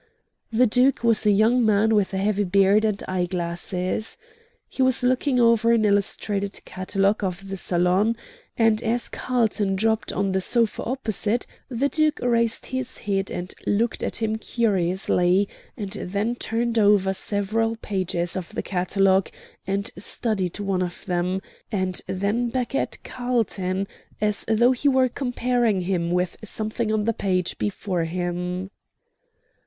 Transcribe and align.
The 0.51 0.65
Duke 0.65 1.03
was 1.03 1.27
a 1.27 1.31
young 1.31 1.63
man 1.63 1.93
with 1.93 2.11
a 2.11 2.17
heavy 2.17 2.43
beard 2.43 2.85
and 2.85 3.03
eyeglasses. 3.07 4.17
He 4.67 4.81
was 4.81 5.03
looking 5.03 5.39
over 5.39 5.73
an 5.73 5.85
illustrated 5.85 6.65
catalogue 6.65 7.23
of 7.23 7.49
the 7.49 7.55
Salon, 7.55 8.17
and 8.57 8.81
as 8.81 9.09
Carlton 9.09 9.75
dropped 9.75 10.11
on 10.11 10.31
the 10.31 10.41
sofa 10.41 10.83
opposite 10.85 11.45
the 11.69 11.87
Duke 11.87 12.19
raised 12.19 12.65
his 12.65 12.97
head 12.97 13.29
and 13.29 13.53
looked 13.67 14.01
at 14.01 14.15
him 14.23 14.39
curiously, 14.39 15.47
and 15.77 15.91
then 15.91 16.33
turned 16.35 16.79
over 16.79 17.13
several 17.13 17.75
pages 17.75 18.35
of 18.35 18.55
the 18.55 18.63
catalogue 18.63 19.29
and 19.67 19.91
studied 19.99 20.59
one 20.59 20.81
of 20.81 21.05
them, 21.05 21.43
and 21.71 22.01
then 22.07 22.49
back 22.49 22.73
at 22.73 22.97
Carlton, 23.03 23.87
as 24.19 24.45
though 24.47 24.71
he 24.71 24.87
were 24.89 25.09
comparing 25.09 25.81
him 25.81 26.09
with 26.09 26.37
something 26.43 26.91
on 26.91 27.05
the 27.05 27.13
page 27.13 27.59
before 27.59 28.05
him. 28.05 28.71